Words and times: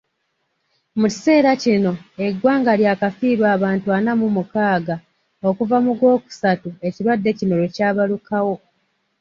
Mu 0.99 1.07
kiseera 1.13 1.51
kino 1.63 1.93
eggwanga 2.25 2.71
lyakafiirwa 2.79 3.47
abantu 3.55 3.87
ana 3.97 4.11
mu 4.19 4.27
mukaaga 4.35 4.95
okuva 5.49 5.77
mu 5.85 5.91
gw'okusatu 5.99 6.69
ekirwadde 6.87 7.29
kino 7.37 7.53
lwe 7.59 7.67
kyabalukawo. 7.75 8.55